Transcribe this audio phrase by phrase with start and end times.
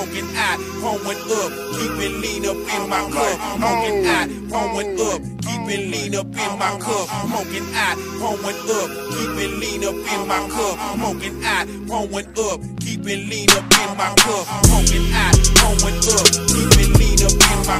[0.00, 3.36] smoking I, pouring up, keeping lean up in my cup.
[3.56, 7.08] Smoking I, pouring up, keeping lean up in my cup.
[7.28, 10.76] Smoking I, pouring up, keeping lean up in my cup.
[10.96, 14.44] Smoking I, pouring up, keeping lean up in my cup.
[14.64, 17.79] Smoking I, pouring up, keeping lean up in my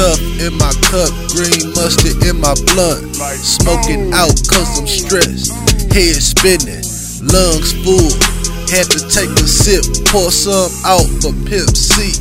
[0.00, 3.04] stuff in my cup, green mustard in my blunt.
[3.36, 5.52] Smoking out cause I'm stressed,
[5.92, 6.80] head spinning,
[7.28, 8.08] lungs full.
[8.72, 12.16] Had to take a sip, pour some out for Pimp C.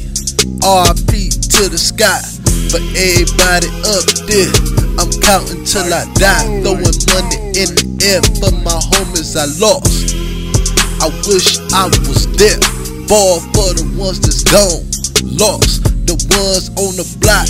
[0.60, 2.20] RP to the sky,
[2.68, 4.52] for everybody up there.
[5.00, 10.20] I'm counting till I die, throwing money in the air for my homies I lost.
[11.00, 12.60] I wish I was there.
[13.08, 14.84] Ball for the ones that's gone,
[15.24, 15.88] lost.
[16.10, 17.46] The ones on the block,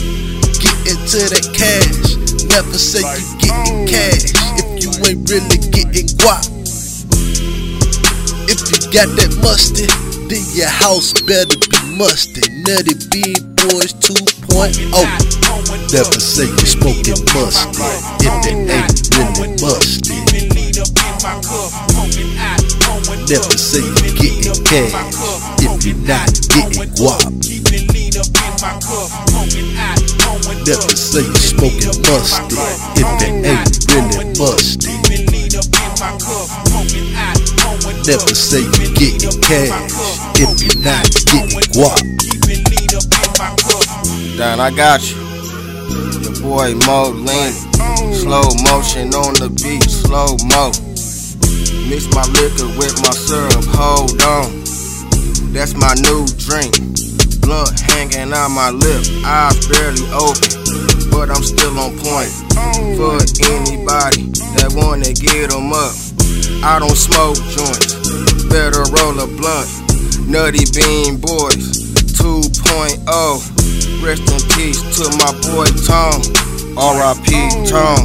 [1.09, 2.21] into that cash.
[2.53, 4.29] Never say you getting cash
[4.61, 6.45] if you ain't really getting guap.
[8.45, 9.89] If you got that mustard,
[10.29, 12.45] then your house better be musty.
[12.61, 14.85] Nutty Beam Boyz 2.0.
[15.89, 17.89] Never say you smoking musty
[18.21, 20.13] if it ain't really musty.
[23.25, 24.93] Never say you getting cash
[25.57, 27.33] if you're not getting guap.
[30.65, 32.57] Never say you smoking musty
[32.97, 34.97] if it ain't really musty.
[38.09, 39.93] Never say you getting cash
[40.41, 42.01] if you're not getting guap.
[44.37, 45.17] Down, I got you.
[46.21, 47.53] Your boy Mo Lean.
[48.13, 50.71] Slow motion on the beat, slow mo.
[51.89, 54.49] Mix my liquor with my syrup, hold on.
[55.53, 57.08] That's my new drink.
[57.49, 62.29] Blunt hanging out my lip, eyes barely open, but I'm still on point.
[62.93, 63.17] For
[63.49, 65.95] anybody that wanna get 'em up,
[66.61, 67.95] I don't smoke joints,
[68.53, 69.67] better roll a blunt.
[70.29, 71.89] Nutty Beam Boyz
[72.21, 73.41] 2.0.
[74.03, 76.21] Rest in peace to my boy Tom.
[76.77, 77.31] R.I.P.
[77.65, 77.97] Tom.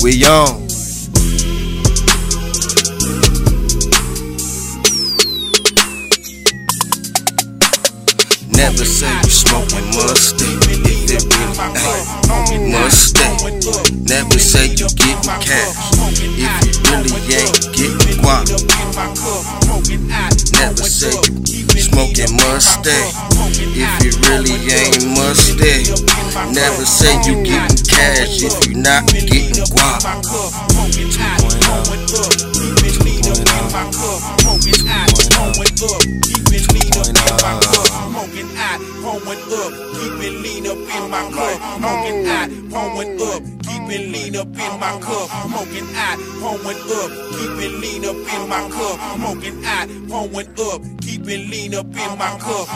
[0.00, 0.67] We on.
[8.68, 11.56] Never say you smoking musty if it really
[12.52, 13.24] ain't musty.
[14.04, 18.44] Never say you getting cash if you really ain't getting guap.
[20.52, 21.16] Never say
[21.48, 22.92] you smoking musty
[23.72, 25.88] if you really ain't musty.
[26.52, 30.04] Never say you getting cash if you not getting guap.
[34.68, 35.07] 2.0.
[41.08, 41.78] in my cup.
[41.78, 45.28] Smoking I, pouring up, keeping lean up in my cup.
[45.48, 48.96] Smoking I, pouring up, keeping lean up in my cup.
[49.16, 52.68] Smoking I, pouring up, keeping lean up in my cup.